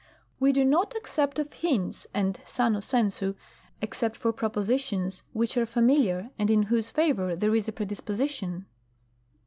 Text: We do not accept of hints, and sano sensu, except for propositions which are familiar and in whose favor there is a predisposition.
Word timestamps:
We 0.39 0.51
do 0.51 0.65
not 0.65 0.95
accept 0.95 1.37
of 1.37 1.53
hints, 1.53 2.07
and 2.11 2.39
sano 2.43 2.79
sensu, 2.79 3.35
except 3.83 4.17
for 4.17 4.33
propositions 4.33 5.21
which 5.31 5.57
are 5.57 5.65
familiar 5.67 6.31
and 6.39 6.49
in 6.49 6.63
whose 6.63 6.89
favor 6.89 7.35
there 7.35 7.53
is 7.55 7.67
a 7.67 7.71
predisposition. 7.71 8.65